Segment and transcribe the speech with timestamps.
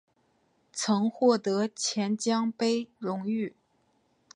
[0.73, 3.53] 曾获得钱江杯荣誉。